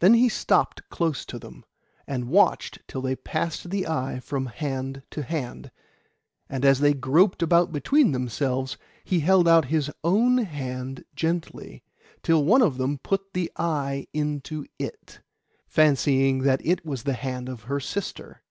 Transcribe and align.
Then 0.00 0.12
he 0.12 0.28
stepped 0.28 0.86
close 0.90 1.24
to 1.24 1.38
them, 1.38 1.64
and 2.06 2.28
watched 2.28 2.80
till 2.86 3.00
they 3.00 3.16
passed 3.16 3.70
the 3.70 3.86
eye 3.88 4.20
from 4.20 4.44
hand 4.44 5.02
to 5.12 5.22
hand. 5.22 5.70
And 6.50 6.62
as 6.62 6.80
they 6.80 6.92
groped 6.92 7.42
about 7.42 7.72
between 7.72 8.12
themselves, 8.12 8.76
he 9.02 9.20
held 9.20 9.48
out 9.48 9.64
his 9.72 9.90
own 10.04 10.36
hand 10.44 11.06
gently, 11.14 11.82
till 12.22 12.44
one 12.44 12.60
of 12.60 12.76
them 12.76 12.98
put 12.98 13.32
the 13.32 13.50
eye 13.56 14.08
into 14.12 14.66
it, 14.78 15.20
fancying 15.66 16.40
that 16.40 16.60
it 16.62 16.84
was 16.84 17.04
the 17.04 17.14
hand 17.14 17.48
of 17.48 17.62
her 17.62 17.80
sister. 17.80 18.42